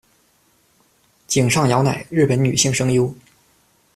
[1.31, 3.13] 井上遥乃，日本女性声优。